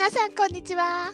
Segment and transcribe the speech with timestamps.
[0.00, 1.12] 皆さんこんにちは。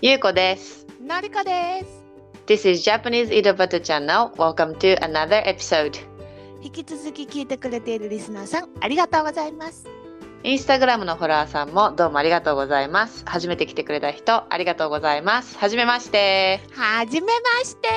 [0.00, 0.86] ゆうこです。
[1.04, 2.04] のりこです。
[2.46, 4.30] This is Japanese Butter Channel.
[4.34, 5.98] Welcome to another episode.
[6.62, 9.88] 引き続き聞いてくれているリスナーさん、ありがとうございます。
[10.44, 13.24] インスタグラムのフォロワーさんもどうもありがとうございます。
[13.26, 15.58] 初めて来てくれた人、ありがとうございます。
[15.58, 16.60] はじめまして。
[16.74, 17.88] はじめまして。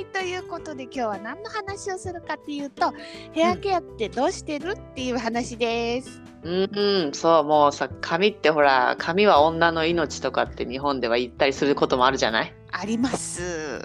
[0.00, 2.94] はい、ということで今日は何の話をするかっていうと、
[3.32, 6.22] ヘアケアってどうしてるっていう話です。
[6.42, 12.54] うん、うん、そう、もうさ、髪ってほら、髪は女の命とかって日本では言ったりすることもあるじゃない？
[12.72, 13.82] あります。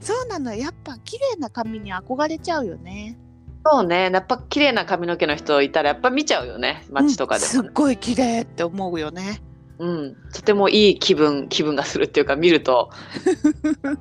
[0.00, 3.18] そうなの、やっぱ綺麗な髪に憧れちゃうよね。
[3.66, 9.42] そうね、やっぱ綺麗な髪の毛の人いたらやっぱ見ちゃうよね、街とかでもね、うんすっごい綺麗って思うよね。
[9.78, 12.90] うん、とてもいい気分気分がするっていうか見ると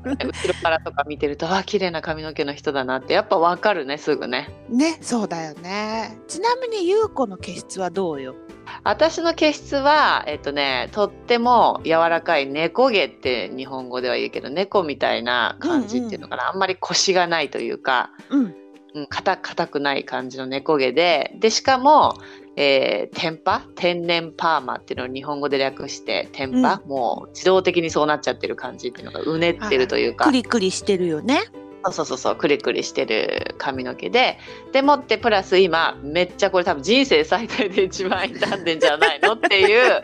[0.04, 6.20] 後ろからとか見てるとあ綺麗な髪の毛の人だなってやっぱわかるねすぐねね、そうだよね。
[6.28, 8.36] ちなみに優子の毛質はどうよ？
[8.84, 18.56] 私の毛質はえっとねとっても柔らかい猫毛って日本語では言うけど猫みたいな感じっていうのかな、あんまりコシがないというかうん。
[18.96, 22.14] うん、硬硬くない感じの猫毛ででしかも、
[22.56, 23.64] えー、天パ？
[23.76, 31.42] 天然パーマっていうのを日本語で略して天パ、もう自動的にそうなっちゃってる感じっていうのがうねってるというか、クリクリしてるよね。
[31.86, 34.38] そうそうそうそうクリクリしてる髪の毛で
[34.72, 40.02] でもってプラス今めっちゃこれ多分人生最大で一番傷んでんじゃないのっていう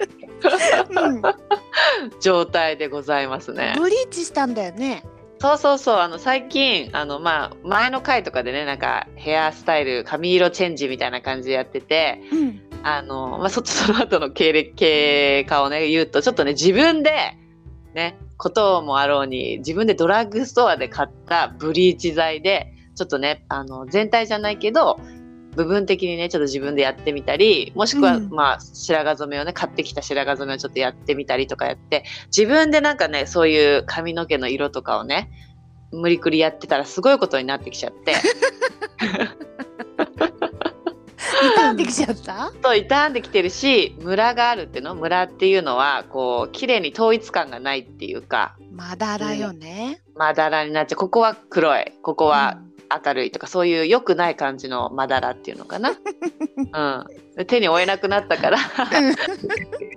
[0.90, 1.22] うん、
[2.22, 3.76] 状態でございますね。
[3.78, 5.04] ブリーチしたんだよね。
[5.40, 12.62] そうそうそうあの最近あの、まあ、前の回とかでねなんかヘアスタイル髪色チェンジみたいな感じでやっててうん。
[12.82, 17.38] あの、まあ、そその後の経歴経過をね言うとちょっとね自分で
[17.94, 25.00] ねこともあろうに自分でドラッグストアで買ったブリーチ剤でちょっとねあの全体じゃないけど
[25.60, 35.30] 部分的にねちょっと自分でやってみたりもしくは、うんまあ白髪染めをね買ってきた白髪染めをちょっとやってみたりとかやって自分でなんかねそういう髪の毛の色とかをね
[35.92, 38.14] 無理くりやってたらすごいことになってきちゃって。
[41.58, 42.52] 傷んできちゃった？
[42.62, 44.96] と傷んできてるしムラがあるっていうの？
[44.96, 50.02] ムラっていうのはこう綺麗に統一感がないっていうかまだらよね。
[50.16, 52.62] まだらになっちゃうここは黒いここは
[53.06, 57.06] 明るいとかそういう良くない感じのまだらっていうのかな、うん、
[57.36, 58.58] で手に負えなくなったから。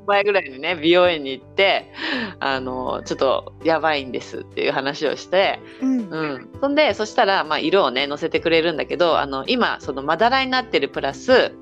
[0.07, 1.93] 前ぐらいにね美容院に行って
[2.41, 5.99] あのちょっとやばいんですっていう話をして、うん。
[5.99, 6.11] うん。
[6.11, 11.53] うん、そんでそしたら、まあ、色をね乗せてくれるんだけどあの今そのまだらになってるプラス、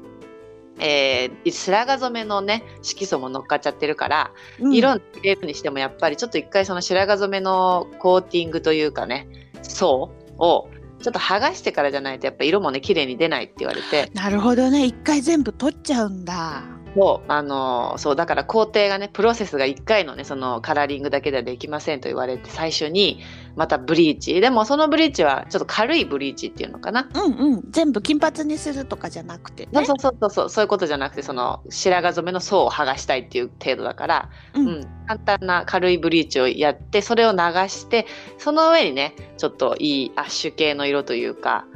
[0.79, 4.75] えー白髪染めのね色素も乗っかっちゃってるから、うん。
[4.75, 9.29] 色に入れるにしてもやっぱりちょっと一回その白髪染めのコーティングというかね
[9.63, 10.69] 層を
[11.03, 14.85] ちょっと剥がしてからじゃないとやっぱ色もね綺麗に出ないって言われてなるほどね。
[14.85, 16.80] 一回全部取っちゃうんだ。
[16.95, 23.21] そうあのそうだから工程がねプロセスが1回のねそのカラーリングだけではできませんと言われて最初に
[23.57, 27.09] またブリーチでもそのブリーチはちょっと軽いブリーチっていうのかな？
[27.15, 27.63] うんうん。
[27.71, 29.85] 全部金髪にするとかじゃなくてね。
[29.85, 34.61] そうそうそうそうそういうことじゃなくてその白髪染めの層を剥がしたいっていう程度だから、う。
[34.61, 38.07] うんん、簡単な軽いブリーチをやってそれを流して
[38.39, 41.67] その上にねちょっといいアッシュ系の色というか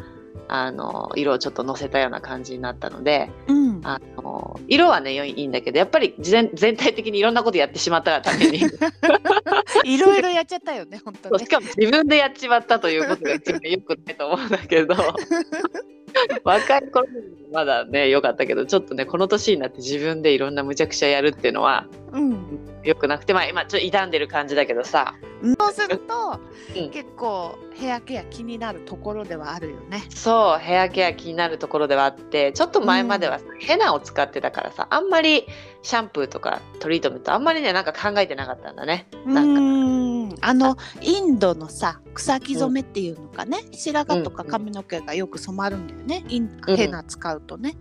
[0.48, 3.64] あの色をちょっとのせたような感じになったのでうん。
[3.84, 8.62] あの色はね良いいいんだけどやっぱり全全体的にいろんなことやってしまったがために
[9.84, 11.00] いろいろやっちゃったよね。
[11.04, 11.48] 本当ねし。
[11.48, 14.94] かも自分でやっちまったということが一番良くないと思うんだけど
[16.44, 17.12] 若い頃に
[17.52, 22.70] まだね良かったけどちょっとねこの年になって自分でいろんなむちゃくちゃやるっていうのはうん。
[22.84, 25.14] 良くなくてまあ今ちょっと傷んでる感じだけどさ。
[25.58, 26.40] そうすると、
[26.76, 26.90] うん。
[26.90, 30.04] 結構ヘアケア気になるところではあるよね。
[30.10, 35.46] そうヘアケア気になるところではあってちょっと前まではさ、ヘナを使ってたからさあんまり
[35.84, 39.06] シャンプーとかトリートメントあんまりねなんか考えてなかったんだね。
[39.26, 39.74] うなんか。
[40.40, 46.76] あのインドのさ草木染めっていうのかね、白髪とか髪の毛がよく染まるんだよね、インうん。
[46.76, 47.76] ヘナ使うとね。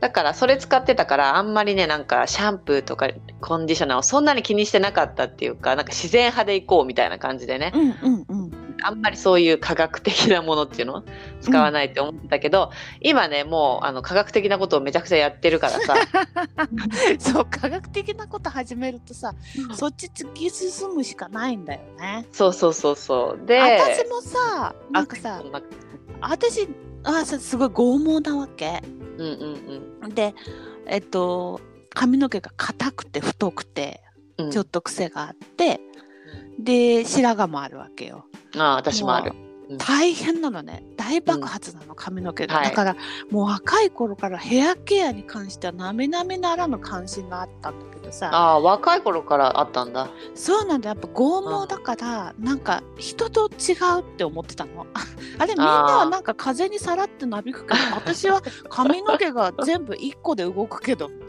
[0.00, 3.08] だからそれ使ってたからあんまりねなんかシャンプーとか
[3.40, 7.72] コンディショナーをそんなに気にしてなかったっていうかなんか自然派でいこうみたいな感じでね。
[7.74, 8.63] うんうんうん。
[8.84, 11.04] あんまりそういう科学的なものっていうのを
[11.40, 12.70] 使わないって思ってたけど、
[13.00, 15.94] 今ねもうあの科学的なことをめちゃくちゃやってるからさ。
[17.18, 19.34] そう科学的なこと始めるとさ、
[19.74, 22.26] そっち突き進むしかないんだよね。
[22.32, 23.46] そうそうそうそう。
[23.46, 25.42] で私もさなんかさ
[26.20, 26.68] 私
[27.04, 28.82] あさすごい剛毛なわけ。
[29.18, 30.14] うんうんうん。
[30.14, 30.34] で
[30.86, 31.60] えっと
[31.94, 34.02] 髪の毛が硬くて太くて
[34.38, 34.50] うん。
[34.50, 35.80] ちょっと癖があって、
[36.58, 38.26] で白髪もあるわけよ。
[38.56, 39.32] ああ私もある。
[39.68, 39.78] うん。
[39.78, 40.84] 大変なのね。
[40.96, 42.64] 大爆発なの髪の毛が、はい。
[42.66, 42.96] だから
[43.30, 48.30] もう若い頃からヘアケアに関してはなめなめならぬ関心があったんだけどさ。
[48.32, 50.08] ああ若い頃からあったんだ。
[50.34, 50.90] そうなんだ。
[50.90, 54.86] やっぱ剛毛だからなんか人と違うって思ってたの。
[55.38, 61.10] あれみんなはなんか風にさらってなびくけど私は髪の毛が全部1個で動くけど。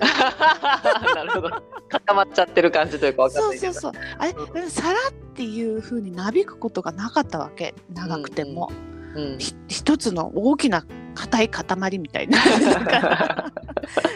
[1.16, 1.50] なるほど。
[1.90, 3.58] 固まっちゃってる感じというかわかんない。
[3.58, 3.92] そうそうそう。
[4.20, 7.74] あれさらっていう風になびくことがなかったわけ。
[7.94, 8.72] 長くても、
[9.16, 9.38] うん。
[9.38, 10.86] ひ一つの大きな
[11.16, 12.38] 硬い塊みたいな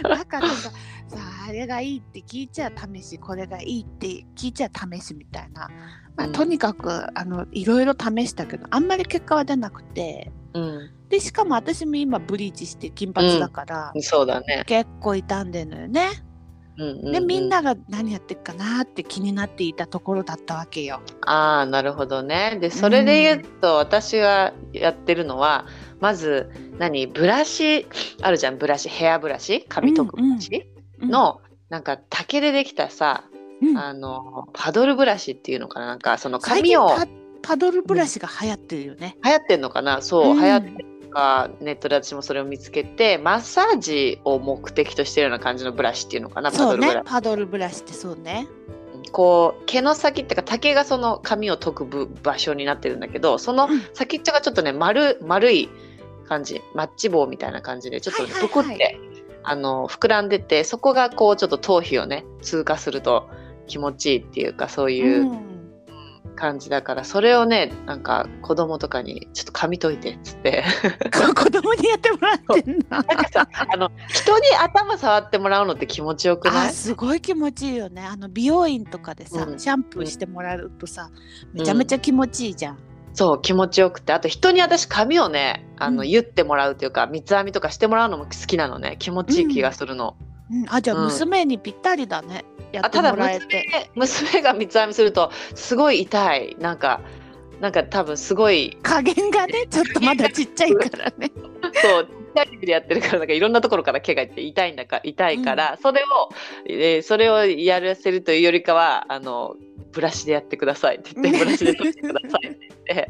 [0.04, 0.72] だからさ
[1.08, 5.70] さああれがいいって聞いちゃ試しこれがいいって聞いちゃ試しみたいな、
[6.16, 10.90] まあうんとにかくあのいろいろ試したけどあんまり結果は出なくてうん。
[11.10, 14.64] でしかも私も今ブリーチして金髪だから、そうだね。
[14.68, 16.10] 結構傷んでるのよね。
[16.80, 17.12] うんうんうん。
[17.12, 21.02] でみんなが何やってるかなって気になっていたところだったわけよ。
[21.26, 22.58] ああなるほどね。
[22.60, 25.66] でそれで言うと、私がやってるのは
[26.00, 27.86] まず何ブラシ
[28.22, 29.66] あるじゃんブラシヘアブラシ？
[29.68, 30.66] 髪とくブラシ
[31.02, 31.10] うん。
[31.10, 33.26] の、なんか竹でできたさ
[33.62, 33.78] うん。
[33.78, 35.86] あのパドルブラシっていうのかな？
[35.88, 37.08] なんかその髪をパ
[37.42, 39.18] パドルブラシが流行ってるよね。
[39.24, 40.02] 流行ってんのかな？
[40.02, 40.42] そう、うん。
[40.42, 48.48] 流行ってかネットで私もそれを見つけてマッサージを目的としてるような感じのブラシっていうのかなパドルブラシ、ねパドルブラシってそうね。
[49.12, 53.82] こう毛の先っていうか竹がその髪を解く部場所になってるんだけどそのうん。
[53.94, 55.70] 先っちょがちょっとね丸丸い
[56.28, 58.50] 感じマッチ棒みたいな感じでちょっとはいはいはい。
[58.50, 59.00] ぷくって、
[59.44, 63.28] あの膨らんでてそこがこうちょっと頭皮をね通過すると
[63.68, 65.49] 気持ちいいっていうかそういううん
[66.36, 70.64] 感じだから、それをねなんか子供とかにちょっと髪解いてっつって。
[71.36, 72.84] 子供にやってもらってんの？
[72.90, 73.06] な
[73.74, 76.68] あの人に頭触ってもらうのって気持ちよくない？
[76.70, 78.04] あすごい気持ちいいよね。
[78.04, 79.60] あの美容院とかでさ、うん。
[79.60, 81.10] シャンプーしてもらうとさ、
[81.54, 82.80] めちゃめちゃ気持ちいいじゃん。
[83.14, 84.14] そう気持ちよくて。
[84.14, 86.08] あと人に私髪をねあの、うん。
[86.08, 88.96] 言ってもらうというか三つ編みとかしてもらうのも好きなのね。
[89.00, 90.16] 気持ちいい気がするの。
[90.52, 91.04] うん、あじゃあうん。
[91.06, 92.46] 娘にぴったりだね。
[92.72, 93.90] やってあただもらえて。
[93.96, 97.02] 娘娘が三つ編みするとすごい痛いなんか
[97.60, 101.32] なんか多分すごい加減がねちょっとまだちっちゃいからね。
[101.82, 106.06] そうちっちゃい時でやってるからなんかいろんなところから毛がいって痛いんだか痛いから、それを、
[106.68, 109.56] えーそれをやらせるというよりかはあの
[109.92, 113.10] ブラシでやってくださいって言って ブラシで取ってくださいって言って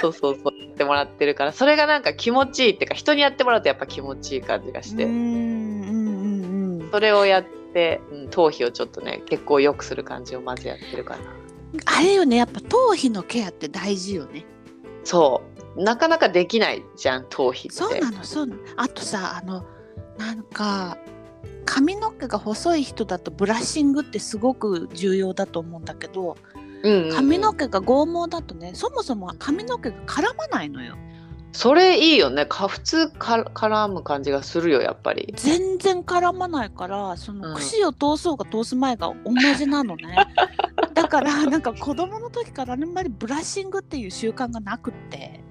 [0.00, 5.92] そうそうそうやってもらってるからそれがなんか気持ちいいっていうか人にやってもらうとやっぱ気持ちいい感じがして、うんうんう
[6.76, 6.90] んうん。
[6.90, 11.22] それをやって、うん、頭皮をちょっとね結構良くする感じをまずやってるかな。
[11.84, 14.44] あれよねやっぱ頭皮のケアって大事よね。
[15.04, 15.42] そ
[15.76, 17.70] うなかなかできないじゃん頭皮って。
[17.70, 18.62] そうなのそうなの。
[18.76, 19.64] あとさあの
[20.18, 20.98] なんか
[21.64, 26.36] 髪の毛が細い人だとブラッシングってすごく重要だと思うんだけど
[26.82, 30.96] うんうんうん髪の毛が剛毛だとねそもそも髪の毛が絡まないのよ。
[31.52, 32.46] それいいよね。
[32.46, 35.32] か普通か絡む感じがするよやっぱり。
[35.36, 37.40] 全然絡まないからそうん。
[37.40, 40.16] の串を通そうが通す前が同じなのね。
[40.94, 45.42] だからなんか子供の時からあんまりブラッシングっていう習慣がなくって。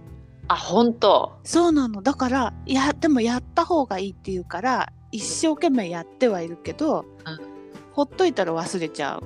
[0.48, 1.38] あ本当。
[1.44, 2.02] そうなの。
[2.02, 7.40] だからいやでもやった方がいいっていうから一生懸命やってはいるけど、うん。
[7.94, 9.24] ほっといたら忘れちゃう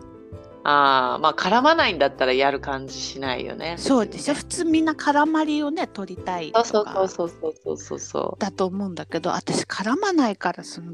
[0.65, 3.75] あーまあ絡まないんだったらやる感じしないよね。
[3.77, 4.33] そうでしょ。
[4.33, 10.94] 普通みんな絡まりをね取りたいとそうかそうそうそうそうそうそだと思うんだけど私絡まないからその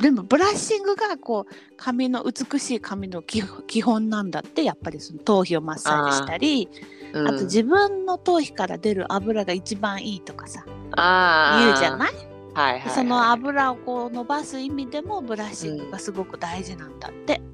[0.00, 6.68] でもブラッシングがこう髪の美しい髪の基基本なんだってやっぱりその頭皮をマッサージしたり。
[7.12, 7.20] う。
[7.20, 10.64] うん、あと自分の頭皮から出る油が一番いいとかさ。
[10.64, 12.12] 言うじゃない？
[12.54, 17.38] はいはいはい、その油をこう伸ばす意味でもブラッシングがすごく大事なんだって。
[17.38, 17.51] うん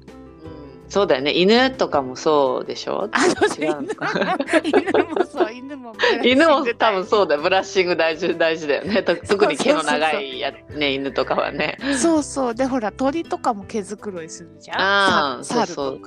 [0.89, 1.31] そうだよね。
[1.33, 3.09] 犬とかもそうでしょ？
[3.11, 3.19] あ
[3.57, 3.77] 犬
[4.63, 5.53] 犬もそう。
[5.53, 5.93] 犬も
[6.23, 7.41] 犬も多分大そうだよ。
[7.41, 9.03] ブラッシング大事大事だよね。
[9.03, 11.77] と特に毛の長いやね犬とかはね。
[11.79, 12.55] 事そうそう。
[12.55, 14.77] でほら鳥とかも毛づくろいするじゃん。
[14.79, 15.99] あそうそう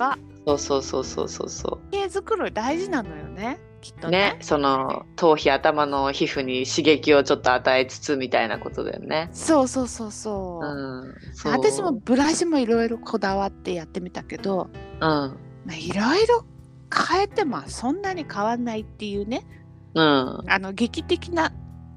[0.45, 1.79] そうそうそうそうそう。
[1.79, 4.17] そ毛づくろい大事なのよねきっとうね。
[4.31, 9.29] ねその頭皮頭の皮膚に刺激をちょっと与えつつみたいなことだよね。
[9.33, 11.51] そうそうそうそう、うんそう。
[11.51, 14.99] 私もブラシもいろいろこだわってやってみたけどうん。
[15.01, 15.37] ま
[15.71, 16.45] あいろいろ
[17.11, 19.45] 変えてもそんなに変わんないっていうね。
[19.93, 20.43] うん。
[20.47, 21.51] あの劇的な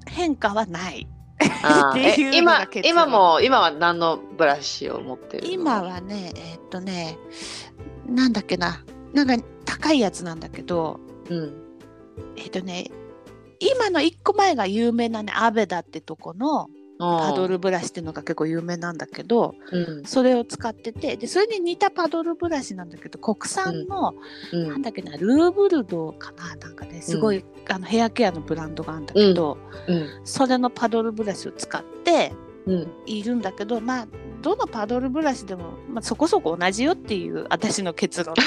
[0.08, 1.06] 変化はない。
[1.38, 5.52] っていうえ今今も今は何のブラシを持ってるの？
[5.52, 7.18] 今はねえーっとね
[8.08, 8.82] なんだっけな。
[9.12, 10.98] なんか高いやつなんだけど
[11.30, 11.65] うん
[12.36, 12.90] えーっとね
[13.58, 16.68] 今の1個前が有名なねアベダってとこの
[16.98, 20.04] パドルブラシっていうのが結構有名なんだけどうん。
[20.04, 24.14] それを使っててでそれに似たパドルブラシなんだけど国産の、
[24.52, 24.68] うん。
[24.68, 29.58] なんだっけなルーブルドーかななんかねすごい、あのヘアケアのブランドがあるんだけど、
[29.88, 30.20] うん。
[30.24, 32.45] それのパドルブラシを使ってうん
[33.06, 34.08] いるんだけどまあ
[34.42, 38.42] どのパドルブラシでも、まあ、そこそこ同じよっていう私の結論ね。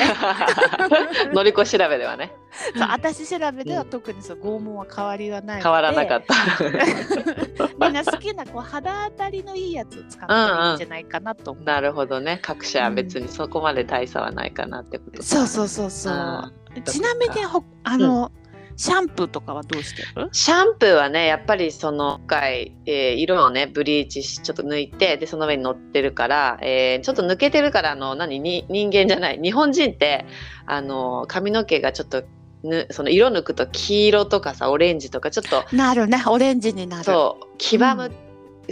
[1.33, 2.31] 乗り越し調べではね。
[2.77, 6.35] そう私調べでは特にそう拷問は変わりはない変わらなかった。
[7.85, 11.51] みんな好きなこう肌当たりのいいやつを使ったらいいんじゃないかなと。
[11.51, 11.63] 思う。
[11.63, 12.39] なるほどね。
[12.41, 15.23] 各社は別にそこまで大差はないかなってことか。
[15.23, 16.13] そうそうそうそう。
[16.13, 16.51] あ。
[16.85, 18.31] ちなみにほあの、
[18.79, 20.29] シャンプーとかはどうしてる？
[20.31, 28.39] シャンプーはねやっぱりその今回、えー色をねブリーチしちょっと抜いてでその上に乗ってるから、えーちょっと抜けてるからあの何？
[28.39, 29.39] に人間じゃない。
[29.41, 30.25] 日本人って
[30.65, 32.23] あの髪の毛がちょっと
[32.63, 36.23] ぬその色抜くと黄色とかさオレンジとかちょっとなるね。
[36.25, 37.03] オレンジになる。
[37.03, 38.11] そう黄ばむ、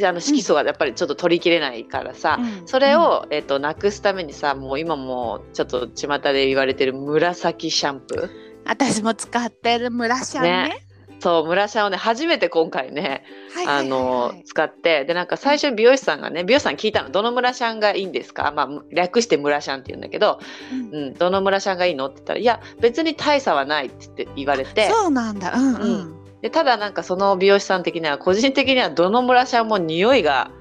[0.01, 2.65] あの色素がやっぱりちょっと取りきれないからさ、うん。
[2.65, 10.49] それを、えっとなくすためにさもう今もうちょっと巷で言われてる紫シャンプー私も使ってるムラシャンね。
[10.69, 10.83] ね。
[11.19, 13.23] そう村シャンをね初めて今回ね
[13.67, 15.03] あのはい使って。
[15.05, 17.09] でなんか最初に美容師さんがね美容師さんに聞いたの。
[17.09, 20.39] どの村シャンがいいんですか、まあ、略して村シャンって言うんだけど、
[20.71, 20.95] うん。
[20.95, 22.05] うん、どの村シャンがいいの？
[22.05, 24.89] って言ったらいや別に大差はないって言われて。
[24.89, 25.53] そうなんだ。
[25.55, 26.17] うんうん。
[26.41, 30.51] でただなんかその美容師さん的には個人的にはどの村シャンも匂いが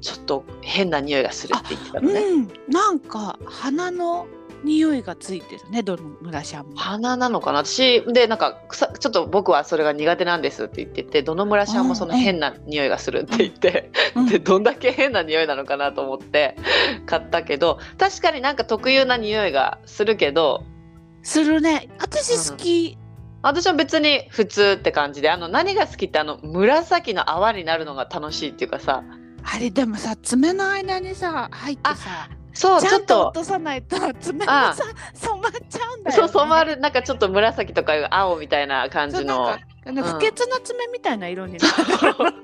[0.00, 2.20] ちょっと変な匂いがするって言ってたのね。
[2.20, 4.26] うん、なんか鼻の
[4.64, 6.76] 匂いがついてるねどのムラシャンも。
[6.76, 7.58] 鼻なのかな？
[7.58, 16.56] 私でなんか草ちょっと僕はそれが苦手なんですって言っててどの村シャンもそのうんうん変な匂いがするって言って、うんでどんだけ変な匂いなのかなと思って
[17.06, 20.64] 買ったけど確かになんか特有な匂いがするけど
[21.22, 21.88] するね。
[21.98, 22.98] 私好き。
[23.40, 29.04] 私は別に普通って感じであの何が好きってあの紫の泡になるのが楽しいっていうかさ
[29.44, 33.28] あれでもさ爪の間にさ入ってさそうちょっと。
[33.28, 34.82] 落ととさないと爪があさ
[35.14, 36.22] 染まっちゃうんだよ、ね。
[36.22, 39.36] そう染まるなんかちょっと紫とか青みたいな感じの。
[39.36, 40.12] そうなんかあのうん。
[40.14, 42.34] 不潔な爪みたいな色になる。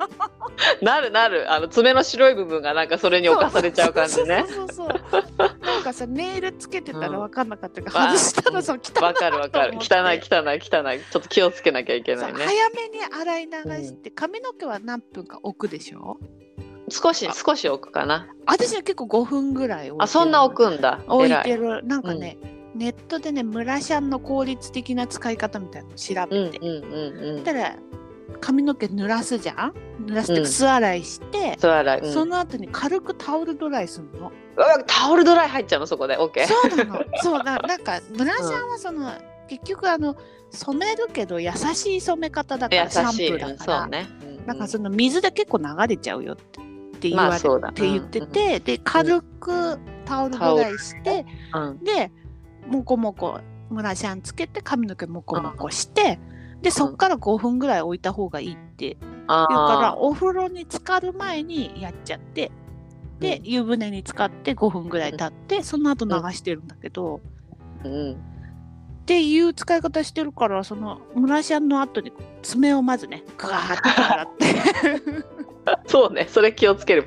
[0.82, 1.52] なるなる。
[1.52, 4.44] あの爪の白い部分がなんかそれに侵されちゃう感じね。
[4.48, 5.58] そうそうそう。
[5.60, 9.78] なんかさネイルつけてたら分かんなかったけど、うん外したらさ汚いなわかるわかる。
[9.78, 11.00] 汚い汚い汚い。
[11.00, 12.44] ちょっと気をつけなきゃいけそないね。
[12.44, 16.18] う早めに洗い流して、髪の毛は何分か置くでしょ？
[16.94, 18.28] 少し少し置くかな。
[18.46, 20.02] 私は結構5分ぐらい置いてる。
[20.02, 21.00] あそんな置くんだ。
[21.08, 21.84] 置いてる。
[21.84, 22.38] なんかね、
[22.74, 27.76] ネットでねムラシャンの効率的な使い方みたいなのを調べて、うんうんうんうんたら
[28.40, 29.74] 髪の毛濡らすじゃん？
[30.06, 30.46] 濡らしてうん。
[30.46, 32.12] 素洗いして、そう洗い、うん。
[32.12, 34.32] その後に軽くタオルドライするの？
[34.86, 35.86] タオルドライ入っちゃうの？
[35.86, 36.18] そこで。
[36.18, 37.04] OK そうなの。
[37.22, 39.12] そうななんかムラシャンはその、
[39.48, 40.16] 結局あの
[40.50, 44.46] 染めるけど優しい染め方だから優シャンプーだから、そうね、うんうん。
[44.46, 46.60] なんかその水で結構流れちゃうよって
[47.08, 51.84] って言われて、言ってて、で軽くタオルドライして、うん。
[51.84, 52.10] で
[52.66, 56.18] モコモコムラシャンつけて髪の毛モコモコして、
[56.62, 58.96] でそっから5分ぐらい置いた方がいいって
[59.26, 62.50] あ言うからーお風呂に浸かる前にやっちゃって
[63.20, 67.20] で、湯船に浸かって5分ぐらい経って、その後流してるんだけど、
[67.84, 68.12] うん。
[68.12, 68.16] っ
[69.06, 74.46] ていう使い方してるからそのムラシャンの後に爪をまずねガーッて洗って
[75.86, 77.06] そうねそれ気をつける。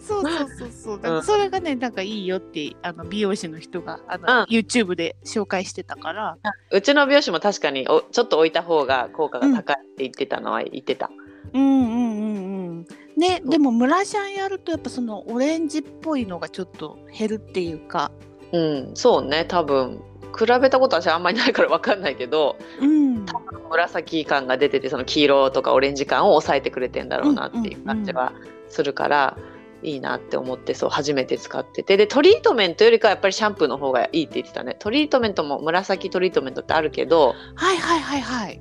[0.00, 1.22] そうそうそうそう。
[1.22, 4.44] それがねなんかいいよってあの美容師の人があの、うん。
[4.46, 6.36] YouTube で紹介してたから。
[6.72, 11.10] うちの美容師も確かにおちょっと置いた方が効果が高いって言ってたのは言ってた、
[11.52, 12.86] うんうんうんうん
[13.16, 18.10] ねでもムラシャンやるとやっぱそのオレンジっぽいのがちょっと減るっていうか。
[18.52, 20.02] うんそうね多分
[20.36, 23.24] 比べたことは私あんまりないから分かんないけどうん。
[23.70, 28.32] 紫感が出ててその黄色とかオレンジ感を抑えてくれてんだろうなっていう感じは
[28.68, 29.36] するから、
[29.82, 31.96] いいなって思ってそう初めて使ってて。
[31.96, 34.76] でトリートメントよりかはやっぱりシャンプーの方がいいって言ってたね。
[34.78, 38.60] トリートメントも紫トリートメントってあるけどはいはいはいはい。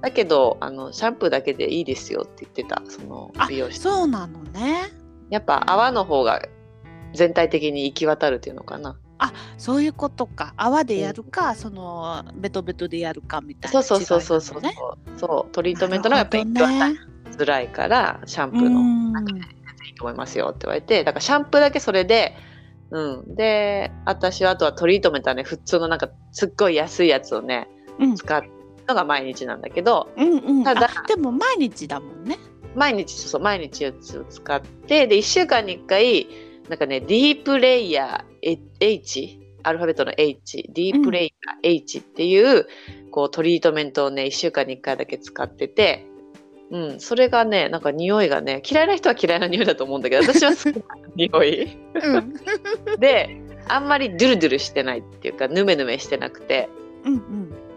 [0.00, 3.78] だけどあのシャンプーだけでいいですよって言ってたそのあ美容師。
[3.78, 4.82] そうなのね。
[5.30, 6.42] やっぱ泡の方が
[7.14, 8.98] 全体的に行き渡るっていうのかな
[9.58, 10.54] そういうことか。
[10.56, 14.74] 泡でやるか、そのベトベトでやるかみたいそうな違いそうそうそうそう、ね。
[15.18, 15.52] そう。
[15.52, 17.00] トリートメントのやっぱり行きなるほど渡りね
[17.38, 18.80] づらいからシャンプうーの。
[18.80, 19.26] ん。
[19.86, 22.34] いいと思いますよって言われてだからシャンプーだけそれで
[22.90, 23.34] うん。
[23.34, 28.16] で私はあとはトリートメントはね普通のなんかすっごい安いやつをねうん。
[28.16, 28.44] 使う
[28.88, 30.64] のが毎日なんだけどうんうん。
[30.64, 32.38] ただあでも毎日だもんね。
[32.74, 36.26] 毎日そうそう毎日やつを使ってで1週間に1回
[36.68, 42.66] なんかねディープレイヤー H アルファベットの H ディープレイヤー H っていう、
[43.10, 46.06] こうトリートメントをね1週間に1回だけ使ってて
[46.72, 50.82] うん、それがねなんか匂いがね嫌いな人は嫌いな匂いだと思うんだけど私は好きな
[51.14, 51.78] 匂い。
[52.02, 52.34] うん。
[52.98, 56.70] であんまりドゥルドゥルしてないっていうかヌメヌメしてなくて、
[57.04, 57.14] うん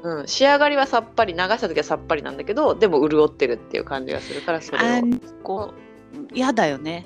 [0.04, 0.20] うん。
[0.22, 5.02] うん、仕上がりはさっぱり流した時はさっぱりなんだけどでも潤ってるっていう感じがするからそれ
[5.44, 5.74] を。
[6.34, 7.06] 嫌だよね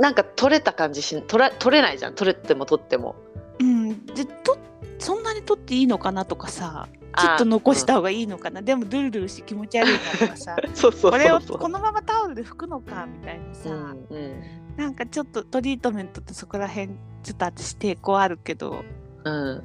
[0.00, 2.14] なんか取れた感じし取ら取れないじゃん。
[2.14, 3.16] 取れても取っても。
[3.60, 4.06] うん。
[4.06, 4.58] でと
[4.98, 6.88] そんなに取っていいのかなとかさ
[7.18, 9.98] ちょっと残した方がいいのかな、でもドゥルドゥルして気持ち悪い
[10.28, 14.42] かさそうそうこれをこのままタオルで拭くのかみたいなさ、うんうん。
[14.76, 16.88] なんかちょっとトリートメントってそこら辺
[17.22, 18.84] ちょっと私抵抗あるけど
[19.24, 19.62] うん、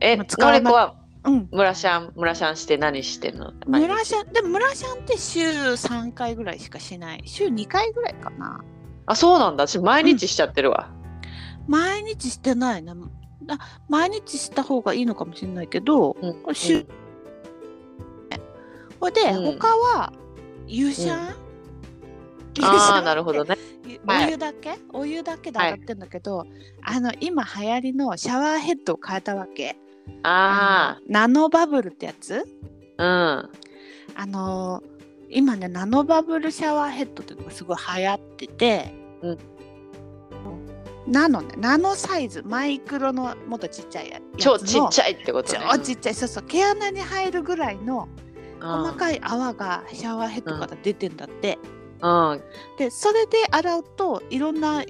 [0.00, 1.48] え、まあ使わなのりこはうん。
[1.50, 3.52] ムラシャンムラシャンして何してんの？
[3.66, 7.22] ムラシャンでもムラシャンって週3回ぐらいしかしない。
[7.26, 8.62] 週2回ぐらいかな
[9.06, 9.66] あそうなんだ。
[9.66, 10.90] 私毎日しちゃってるわ、
[11.66, 12.94] 毎日してないな
[13.48, 13.58] あ
[13.88, 16.42] 毎日した方がいいのかもしれないけどうん。
[16.42, 16.86] これ週
[18.98, 19.58] これで、うん。
[19.58, 20.12] 他は
[20.66, 21.26] 湯シャン、
[22.56, 23.56] 湯シャンああなるほどね。
[24.06, 24.30] おはい。
[24.30, 26.46] 湯だけ、お湯だけで洗ってんだけど、
[26.82, 29.76] あの今流行りのシャワーヘッドを変えたわけ。
[30.22, 32.46] あのナノバブルってやつ？
[32.96, 33.48] あ
[34.14, 34.93] あのー
[35.34, 39.38] 今ねナノバブルシャワーヘッドっていうのがすごい流行ってて、うん。
[41.06, 45.60] ナノねナノサイズマイクロのもっとちっちゃいやうん超つのちっちゃいってことね。
[45.72, 46.44] 超ちっちゃいそうそう。
[46.44, 48.08] 毛穴に入るぐらいの
[48.60, 51.58] 細いかい泡がシャワーヘッドから出てんだって、
[52.00, 52.30] うん。
[52.30, 52.42] うん。
[52.78, 54.84] でそれで洗うといろんな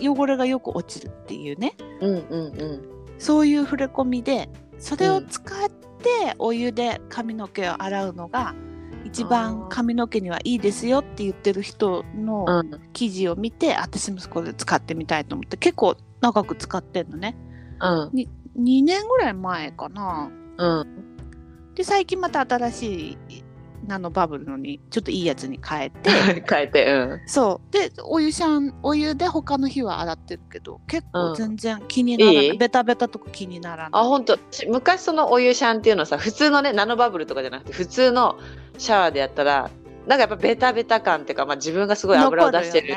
[0.00, 1.74] 汚れがよく落ちるっていうね。
[2.00, 2.82] うんうんうん。
[3.18, 12.80] そういう触れ込みでそれを使ってお湯で髪の毛を洗うのが一あー番髪の毛にはいいですよって言ってる人のうん。
[12.92, 17.36] 記事を見て、私もこれ使ってみたいと思って結構長く使ってんのね。
[17.80, 18.08] うん。
[18.56, 20.30] 2年ぐらい前かな。
[20.58, 21.74] うん。
[21.74, 23.44] で最近また新しい
[23.86, 26.10] ナノバブルのにちょっといいやつに変えて。
[26.48, 27.20] 変えてうん。
[27.26, 27.72] そう。
[27.72, 31.34] でお湯シャンお湯で他の日は洗ってるけど結構うん。
[31.34, 32.58] 全然気にならない、いい？
[32.58, 33.90] ベタベタとか気にならない。
[33.92, 38.38] あ本当私昔そのお湯シャンっていうのさ普通のねナノバブルとかじゃなくて普通の
[38.78, 39.70] シャワーでやったら
[40.06, 42.94] なんかやっぱベタベタ感っていうか、まあ、自分がすごい油を出してる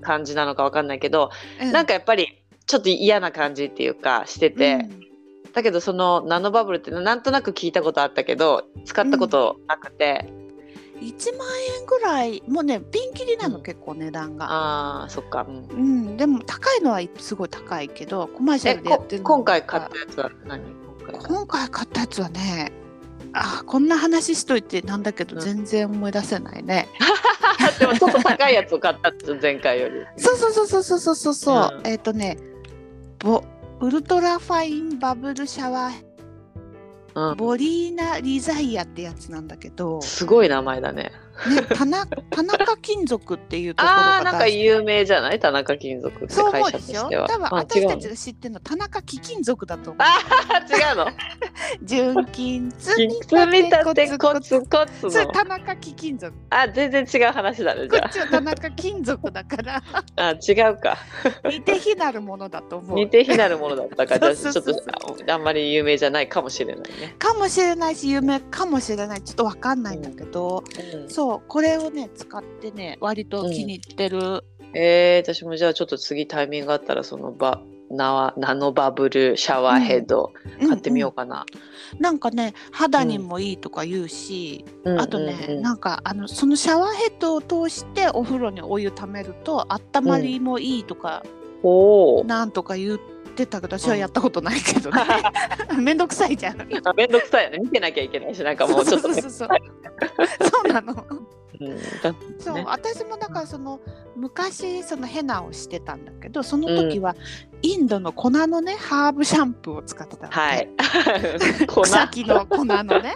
[0.00, 1.30] 感じなのかわかんないけど、
[1.60, 1.72] うん。
[1.72, 5.05] なんかやっぱりちょっと嫌な感じっていうかしてて、うん
[5.56, 10.30] だけどそのナノバブルってなんとなく聞いたことあったけど使ったことなくて、
[11.00, 11.48] うん、1万
[11.80, 14.44] 円ぐらいもうねピンキリなの、うん、結構値段が。
[14.50, 15.74] ああそっか、うん、う
[16.12, 19.28] ん、でも高いのはすごい高いけどコマーシャルでやってるの。
[19.30, 20.62] 今回買ったやつは何？
[21.26, 22.70] 今回買ったやつはね
[23.32, 26.86] あこんな話しといてなんだけど全然思い出せないね。
[27.72, 29.94] うん、でもちょっと高いやつを買ったっ前回より。
[30.22, 31.78] そうそうそうそうそうそうそう。
[31.78, 32.36] うん、えっ、ー、とね
[33.18, 33.42] ぼ
[33.78, 36.06] ウルトラファインバブルシャワー。
[37.14, 41.12] うん、ボリーナリザイアってやつなんだけど、すごい名前だね。
[41.48, 45.38] ね、田中田中金属っていうところああーなんか有名じゃない？
[45.38, 46.94] 田中金属ってそう会思うでしょ？
[46.94, 47.28] 社としては。
[47.28, 49.96] 多分私たちが知ってるの田中貴金属だと思う。
[50.02, 51.06] あー違うの？
[51.82, 53.14] 純金積み
[53.64, 55.26] 立てコツコツの。
[55.32, 56.32] 田中貴金属。
[56.50, 59.82] あ全然違う話だねこっちは田中金属だから
[60.16, 60.28] あ。
[60.28, 60.96] あ違うか。
[61.50, 62.96] 似て非なるものだと思う。
[62.96, 64.72] 似て非なるものだったから じゃあちょっと
[65.30, 67.14] ああんまり有名じゃないかもしれないね。
[67.18, 74.44] かもしれないし有名かもしれないちょっとわかんないんだけど、うんそうこれをね使ってね割と気に入ってる。
[74.74, 80.32] えー、私もじゃあちょっと次タイミングがあったらそのバナナノバブルシャワーヘッド
[80.68, 81.46] 買ってみようかな。
[81.52, 91.22] うんうんなんかね肌にもいいとか言うし、うんあとね、うんうんなんかあのそのシャワーヘッドを通してお風呂にお湯ためると温まりもいいとか、
[91.62, 92.24] おお。
[92.24, 95.02] なんとか言ってたけど私はやったことないけどね、
[95.78, 96.60] めんどくさいじゃん。
[96.60, 97.58] あめんどくさいよね。
[97.58, 99.20] 見てなきゃいけないしなんかもうちょっとね。
[99.20, 100.50] そうそうそうそう。
[100.50, 100.92] そうなの。
[101.60, 101.78] うん。
[102.38, 103.80] そう、ね私もだからその
[104.16, 107.16] 昔そのヘナをしてたんだけどその時は
[107.62, 110.68] インドの粉のねハーブシャンプーを使ってたわけ、はい。
[111.66, 111.82] 粉。
[111.82, 113.14] 草木の粉のね、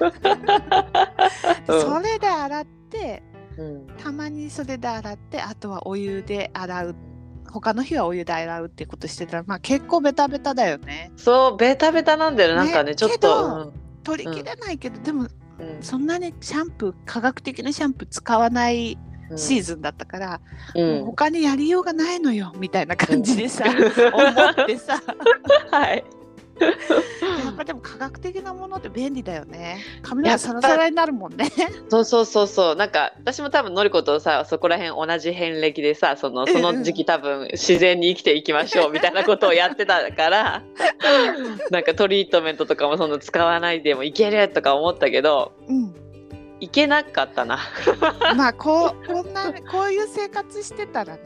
[1.69, 1.81] うん。
[1.81, 3.23] それで洗って
[3.59, 3.87] うん。
[3.99, 6.97] たまにそれで洗ってあとはお湯で洗う
[7.51, 11.13] 他の日はお湯で洗うってことしてたらまあ結構ベタベタだよね。
[11.17, 13.73] そうベタベタなんだよねなんかねねちょっけどと。
[14.05, 15.23] 取りきれないけど、でも
[15.59, 15.77] うん。
[15.77, 18.99] うんそんなにシャンプー科学的なシャンプー使わない
[19.31, 20.41] うんシーズンだったから、
[20.75, 20.97] うん。
[20.99, 24.15] もう他にやりようがないのよみたいな感じでさ、うん。
[24.15, 25.01] 思ってさ。
[25.71, 26.05] はい。
[26.61, 29.79] やっぱでも科学的なものって便利だよね。
[30.03, 31.51] 髪の毛サラサラになるもんね。
[31.88, 32.77] そうそうそうそう。
[32.77, 40.62] なんか私も多分のりことさそこら辺同じ遍歴でさそのその時期多分自然に生きていきましょうみたいなことをやってたから
[41.70, 45.94] なんかトリートメントとかもその使わないでもいけるとか思ったけどうん。
[46.62, 47.59] いけなかったな。
[48.37, 51.23] まあこうこんなこういう生活してたらね、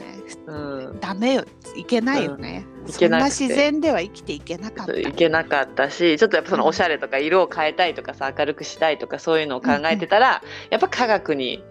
[0.47, 0.53] う
[0.93, 1.43] ん、ダメよ。
[1.75, 3.43] いけないよね、うんいそんなけなくて。
[3.43, 4.97] 自然では生きていけなかった。
[4.97, 11.63] いけなかったしちょっとやっぱそのおしゃれとか色を変えたいとかさ明るくしたいとかそういうのを考えてたら、やっぱ科学に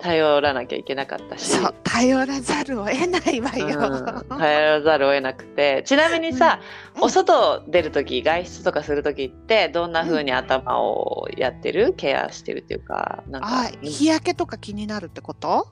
[0.00, 1.50] 頼らなきゃいけなかったし。
[1.50, 5.82] そう頼らざるを得ないわよ、うん、頼らざるを得なくて。
[5.84, 6.60] ちなみにさ、
[6.94, 7.02] うん。
[7.02, 11.94] お外出る時外出とかする時ってどんな風に頭をやってる？
[11.96, 15.66] ケアしてるっていうかなんかあ日焼けとか気になるってこと？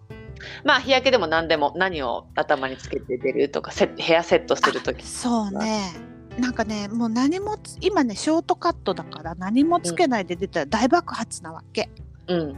[0.64, 5.92] まあ日焼けでも何でも何を頭につけて出るとかセヘアセットする時そうね。
[6.38, 11.88] なんかねもう何もつ今ねショートカットだから何もつけないで出たら大爆発なわけ、
[12.29, 12.57] うん。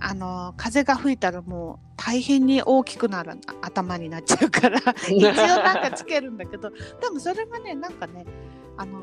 [0.00, 4.80] あの風が吹いたらもう大変に大きくなる頭になっちゃうから。
[5.08, 8.24] 一応なんかつけるんだけどでもそれがねなんかね
[8.76, 9.02] あの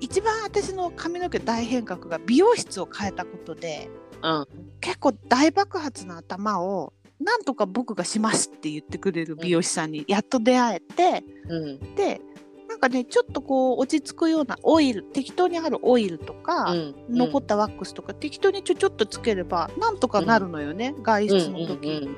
[0.00, 3.90] 一番私の髪の毛大変革が美容室を変えたことで
[4.22, 4.46] うん。
[4.80, 11.94] 結構大爆発の頭をなんとか僕がしますって言ってくれる美容師さんにやっと出会えて、うん。
[11.94, 12.20] で
[12.68, 16.94] なんかねちょっとこう落ち着くようなオイル適当にあるオイルとか、うん。
[17.10, 22.08] 残ったワックスとか適当にちょちょっとつければなんとかなるのよね、外出の時、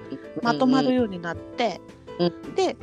[0.43, 1.81] まとまるようになって、
[2.19, 2.77] うで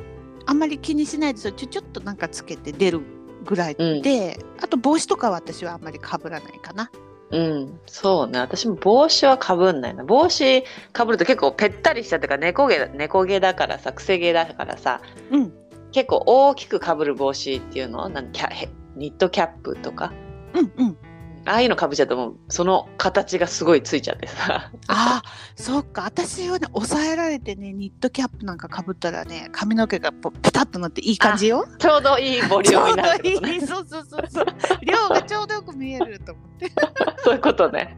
[0.46, 3.00] あんまり気にしないでちょちょっとなんかつけて出る
[3.44, 6.90] ぐらいで、あと帽子とかは私はあんまりかぶらないかな。
[7.30, 8.38] うん、そうね。
[8.38, 10.04] 私も帽子はかぶんないな。
[10.04, 15.52] 帽子かぶると結構ぺったりしたってか猫毛猫毛だからさ癖毛だからさうん。
[15.92, 18.08] 結構大きくかぶる帽子っていうの？
[18.08, 20.12] なんキャへニットキャップとか？
[20.54, 20.96] うんうん
[21.48, 24.70] ああいうのかぶっちゃうともうその形がすごいついちゃってさ。
[24.88, 25.22] ああ
[25.56, 26.02] そっか。
[26.02, 31.66] 私はね抑えられてねニットキャップなんかかぶったらね髪の毛がポペタッとなっていい感じよ。
[31.78, 33.30] ちょうどいいボリュームになるね。
[33.30, 33.60] ちょうどいい。
[33.60, 34.46] そうそうそうそう。
[34.82, 36.70] 量がちょうどよく見えると思って。
[37.24, 37.96] そういうことね。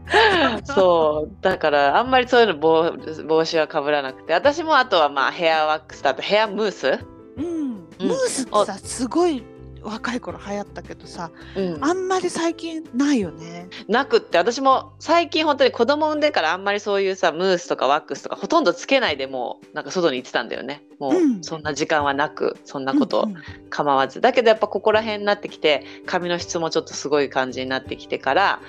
[0.64, 1.36] そう。
[1.42, 2.92] だからあんまりそういうの帽
[3.26, 4.32] 帽子はかぶらなくて。
[4.32, 6.98] 私もあとはまあヘアワックスだとヘアムース、
[7.36, 9.44] うん、ムースってさすごい
[9.82, 13.68] 若い頃流行ったけどさうん、あんまり最近ないよね。
[13.88, 20.82] なくって私も最近本当に子供産んでからあんまりそういうさムースとかワックスとかほとんどつけないでもうなんか外に行ってたんだよね。
[20.98, 21.40] もうん。
[21.40, 23.42] うそんな時間はなくそんなことうんうん。
[23.70, 28.60] 構わず、だけどやっぱここら辺になってきて髪の質もちょっとすごい感じになってきてから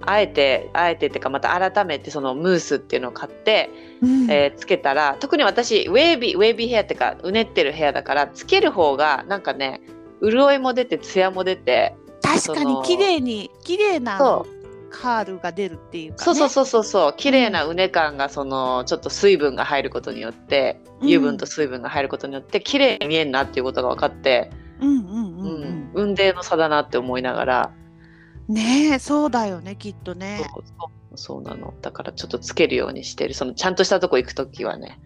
[0.00, 3.70] あえてあえてっていうかまた改めてそのムースっていうのを買って、
[4.02, 4.30] うん。
[4.30, 9.80] えーつけたら特に私ウェービーウェービーヘアっていうかうねってるヘアだからつける方がなんかね
[10.22, 14.46] 潤いも出てツヤも出て確かに綺麗に綺麗なそ
[14.90, 16.24] カールが出るっていうか、ね。
[16.24, 21.06] そうそうそうそうそう綺麗なうね感がそのちょっと水分が入ることによって、うん。
[21.08, 24.50] 油分と水分が入ることによって綺麗に見えるなっていうことが分かって、
[24.80, 25.62] うんうんうんううん。
[25.62, 27.70] ん、運命の差だなって思いながら、
[28.48, 30.40] ねえそうだよねきっとね。
[31.14, 31.74] そうなの。
[31.82, 33.34] だからちょっとつけるようにしてる。
[33.34, 34.98] そのちゃんとしたとこ行く時はね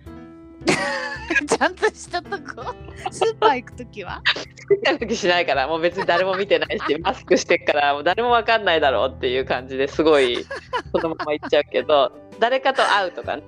[1.46, 2.74] ちゃんとしたとこ
[3.10, 4.22] スーパー行くときは
[4.56, 5.66] つけた時しないから。
[5.66, 10.44] もう別に誰も見てないし マスクしてっからもう誰も分かんないだろうっていう感じですごい
[10.92, 13.42] そのまま行っちゃうけど誰かと会うとかね。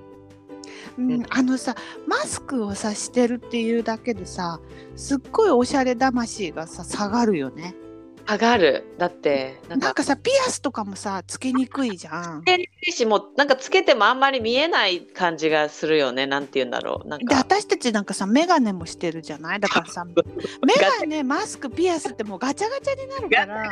[0.97, 1.75] うんうんあのさ
[2.07, 4.61] マスクをさしてるっていうだけでさ
[4.95, 7.75] すっごいおしゃれ魂がさ下がるよね。
[8.27, 8.83] 上がる。
[8.97, 10.03] だってなんか。
[10.03, 12.41] さピアスとかもさつけにくいじゃん。
[12.41, 16.25] つけにくいしもうなんかつけてもあんまり見えない感じがするよね。
[16.25, 17.07] なんて言うんだろう。
[17.07, 19.59] なんでか私たちなんかさ眼鏡もしてるじゃない？
[19.59, 20.05] だからさ
[20.65, 23.69] 眼鏡マスクピアスってもうガチャガチャになるから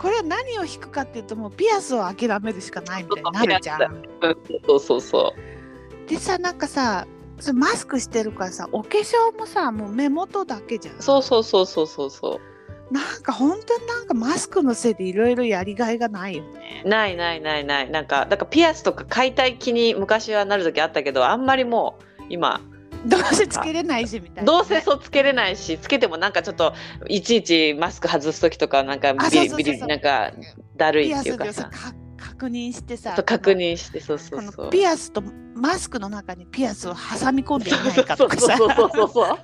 [0.00, 4.02] これは何を引くかっていうともうピアスを諦めるしかないみたいになるじゃん。
[4.66, 5.34] そうそうそ
[6.08, 7.06] でさなんかさ
[7.38, 10.96] それマスクしてるからさお化粧もさもう目元だけじゃん。
[10.96, 12.10] うそうそうそうそうそう。
[12.10, 12.40] そ
[12.92, 16.82] なんか本当になんかマスクのせいでいろいろやりがいがないよね。
[16.84, 16.88] う。
[16.88, 17.90] ないないないない。
[17.90, 22.60] なんかだからピアスとか買いたい気に昔はなる時あったけどあんまりもう今
[23.06, 26.74] どうせつけれないしみたいなね、どうせそうつけれないしつけてもなんかちょっと
[27.08, 30.30] いちいちマスク外す時とかなんかあビリビリなんか
[30.76, 31.70] だるいっていうかさ
[32.32, 34.70] 確認してさ確認してそうそうそう。
[34.70, 35.22] ピアスと
[35.54, 38.56] マスクの中にピアスを挟み込んでいないかとかさ。
[38.56, 39.38] そうそうそうそう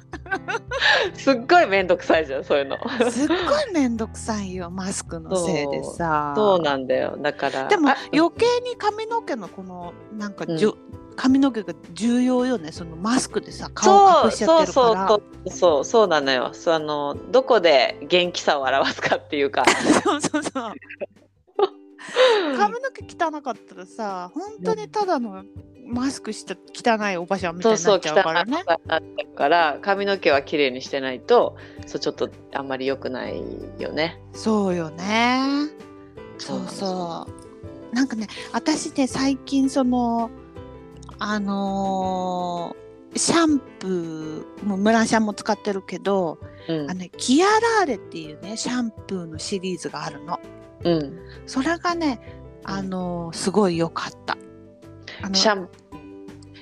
[1.14, 2.78] すっごい面倒くさいじゃんそういうの。
[3.10, 6.32] すっごい面倒くさいよマスクのせいでさ。
[6.34, 7.18] そうなんだよ。
[7.20, 10.72] だからでもあ余計に髪の毛のこのなんかじゅ、
[11.14, 15.08] 髪の毛が重要よねそのマスクでさ顔隠しちゃってるから。
[15.08, 16.50] そうそうそうそうなのよ。
[16.54, 19.64] そのどこで元気さを表すかっていうか。
[20.02, 20.72] そうそうそう
[22.56, 25.44] 髪の毛汚かったらさ本当にただの
[25.86, 28.52] マスクした汚いおばちゃんみたいそうになっちゃうからね。
[28.52, 29.00] なっちゃ
[29.32, 33.42] うから髪の毛は綺麗にしてないとそうちょっとあんまり良くない
[33.78, 35.40] よねそうよね。
[36.38, 37.26] そうそ
[37.92, 40.30] なんかね私ね最近その
[41.18, 50.38] あのーシャンプーもムランシャンも使ってるけど、うんあのねキアラーレっていうねシャンプーのシリーズがあるの。
[50.84, 51.18] うん。
[51.46, 52.20] それがね
[52.64, 54.36] あのーすごい良かった。
[55.22, 55.68] あのシャン。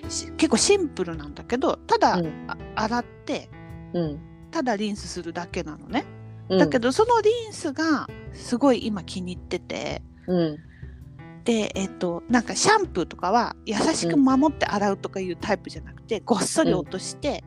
[0.09, 2.45] し結構シンプルなんだけどただ、うん。
[2.49, 3.51] あ洗って
[3.93, 4.21] うん。
[4.51, 6.05] ただリンスするだけなのね。
[6.49, 6.59] うん。
[6.59, 10.03] だけどそのリンスがすごい今気に入ってて。
[10.27, 10.59] うん。
[11.45, 17.45] でえっとなんかシャンプーとかは優しく守って洗うとかいうタイプじゃなくて、ごっそり落として、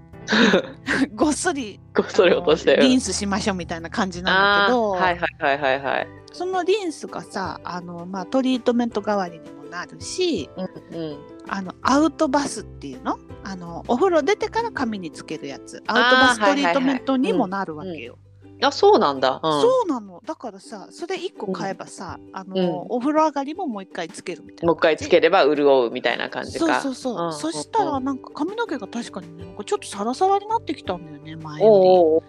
[1.15, 2.77] ごっそりこっそり落として。
[2.77, 13.17] リンるスしましょうみたいな感じなんだけど、はいはいはいはいはいそのリンスがさあの、まあ、トリートメント代わりにもなるしうんあのアウトバスっていうの？
[13.43, 15.81] あのお風呂出てから髪につけるやつ。
[15.87, 18.17] アウトバストリートメントにもなるわけよ。
[18.61, 19.39] あそうなんだ。
[19.41, 19.61] うん。
[19.61, 20.21] そうなの。
[20.25, 22.69] だからさそれ1個買えばさ、あのうん。
[22.89, 26.81] お風呂上がりももう一回つけるみたいなもう一回つければ潤うみたいな感じか。
[26.81, 27.33] そうそうそう、ん。
[27.33, 32.23] そしたらなんか髪の毛が確かにねなんかちょっとサラサラになってきたんだよね前よ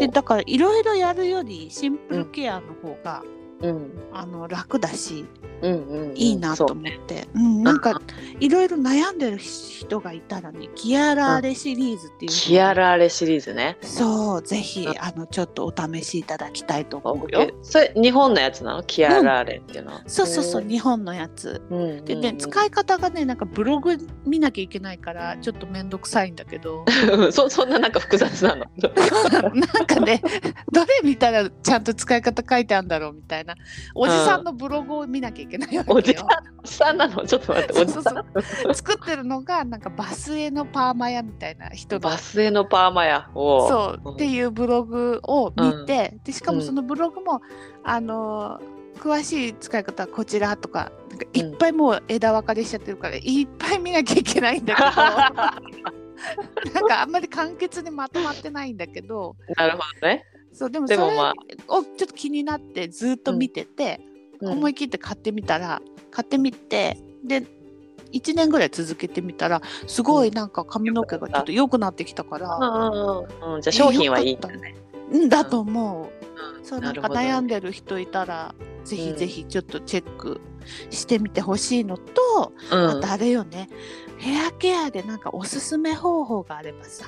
[0.00, 3.22] りでだからいろいろやるよりシンプルケアの方が、
[3.68, 3.90] うん。
[4.12, 5.24] あの楽だし
[5.62, 6.16] うんうんうん。
[6.16, 8.00] いいなと思って、うんなんか
[8.40, 12.30] いろいろ悩んでる人がいたらねキアラーレシリーズっていう。
[12.30, 13.78] のをキアラーレシリーズね。
[13.80, 14.94] そうぜひうん。
[15.00, 17.40] あのちょっとお試しいただきたいと思うよ。
[17.42, 18.82] えそれ日本のやつなの？
[18.82, 21.62] キアラーレっていうのは、そうそうそう日本のやつ。
[21.70, 23.96] うんでね、使い方がねなんかブログ
[24.26, 26.84] 見なきゃいけないからちょっと面倒くさいんだけど。
[27.28, 28.66] い そそんななんか複雑なの？
[29.54, 30.20] なんかね
[30.70, 33.53] どれ見たらちゃんと使い方書いてあるんだろうみたいな
[33.94, 35.96] おじさんのブログを見なきゃいけないわけよ。
[35.96, 36.26] おじさん
[36.62, 37.26] おじさんなの？
[37.26, 38.74] ちょっと待っておじさん。
[38.74, 43.68] 作ってるのがなんかバスへのパーマ屋みたいな人のバスへのパーマやおう。
[43.68, 47.42] そうっていうブログを見て、でしかもそのブログも、
[47.82, 48.60] あの
[48.98, 54.86] 詳しい使い方はこちらとかなんかいっぱいもう枝分かれしちゃってるから、いっぱい見なきゃいけないんだけど。
[56.72, 59.36] なんかあんまり簡潔にまとまってないんだけど。
[59.56, 64.00] なるほどね、そうでもそれをちょっと気になってずっと見てて、
[64.40, 64.52] うん。
[64.52, 67.46] 思い切って買ってみたら買ってみてで
[68.12, 73.48] 1年ぐらい続けてみたらすごいなんか髪の毛がちょっと良くなってきたから、うん。
[73.48, 74.74] うんうん、じゃあ商品はいいんだね。
[75.10, 76.64] うんだと思う。
[76.64, 80.40] そうなんか悩んでる人いたらぜひぜひちょっとチェック
[80.90, 82.90] してみてほしいのと、うん。
[82.90, 83.68] あとあれよね。
[84.18, 87.06] ヘアケアでなんかおすすめ方法があればさ。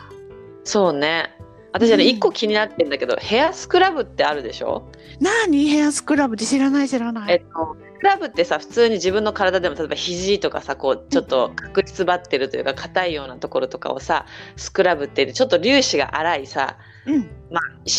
[0.65, 1.37] そうね。
[1.79, 2.11] 私はね、うん。
[2.11, 4.91] 一個気になってんだけど、ヘアスクラブってあるでしょ？
[5.21, 5.69] 何？
[5.69, 7.33] ヘアスクラブって知らない知らない。
[7.33, 17.31] えっと、スクラブってさ、普通に自分の体でも、例えば肘とかさ、こう、ちょっと角質張ってるというか、硬いようなところとかをさ、スクラブってちょっと粒子が粗いさ、うん、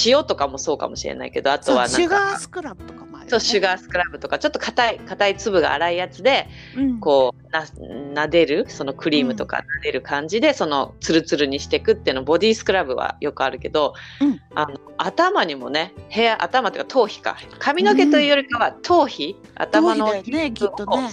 [0.05, 3.07] 塩とかもそうかもしれないけど、あとはなんか、シュガースクラブとか。
[3.27, 14.41] そう、シュガースクラブとか、ちょっと硬い、硬い粒が粗いやつで、うん、こうな撫でるそのクリームとか撫でる感じで、そのツルツルにしていくっていうのボディスクラブはよくあるけど、うん。
[14.55, 21.09] あの頭にもねヘア頭というか頭皮か髪の毛というよりかは頭皮、頭の頭皮ねきっとね。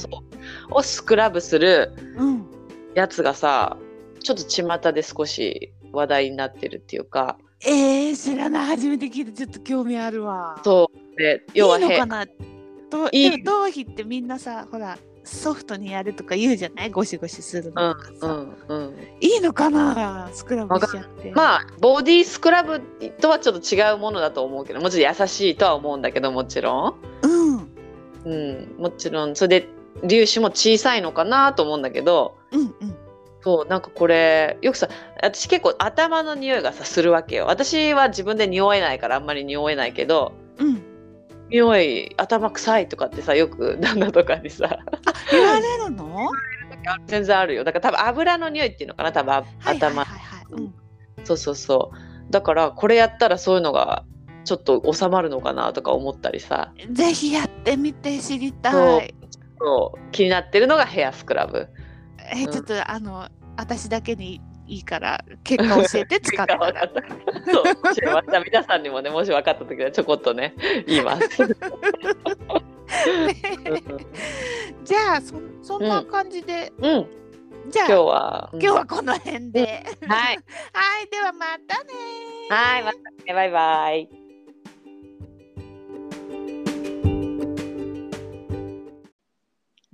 [0.70, 2.46] をスクラブするうん、
[2.94, 3.76] やつがさ
[4.22, 8.66] ちょっと巷で少し話題になってるっていうかえー、知らない。
[8.66, 10.60] 初めて聞いてちょっと興味あるわ。
[10.64, 11.16] そう。
[11.16, 12.26] で要はいへいのかな？
[12.90, 16.90] と頭皮ってみんなさほらソフトにやるとか言うじゃない？
[16.90, 20.28] ゴシゴシするのとかさ、うんうんいいのかな？
[20.32, 21.32] スクラブしちゃって。
[21.32, 22.80] まあボディスクラブ
[23.20, 26.94] とはちょっと違うものだと思うけどもちろん優しいとは思うんだけどもちろん。
[27.22, 27.68] うん。
[28.24, 29.34] うん、もちろん。
[29.36, 29.68] それで
[30.02, 32.96] 粒子も小さいのかなと思うんだけどうんうん
[33.44, 34.88] そうなんかこれよくさ
[35.22, 40.82] 私結構頭の匂いがさするわけよ私は自分で匂えないからあんまり匂えないけどうん。
[41.50, 44.78] 匂い頭臭いとかってさよく 旦那とかにさ
[45.30, 46.30] 言われるの？
[47.06, 50.06] 全然あるよだから多分油の匂いっていうのかな多分あはいはい頭。
[50.50, 50.74] うん
[51.24, 54.04] そうそうそうだからこれやったらそういうのが
[54.44, 59.14] ちょっと収まるのかなとか思ったりさぜひやってみて知りたい。
[59.58, 61.68] そう気になってるのがヘアスクラブ。
[62.32, 66.72] えちょっとあの私だけにいいから結果教えて使ったら。
[67.52, 70.54] そう、もしまた皆さんにもね、もし分かった時はちょこっとね、
[70.86, 71.28] 言います。
[74.84, 77.06] じゃあそそんな感じで、うん、
[77.68, 78.50] じゃあ今日は。
[78.54, 79.60] 今日はこの辺で。
[79.62, 79.70] はい、
[80.08, 81.90] はいではまたね
[82.50, 84.23] はい、またね、バイバイ。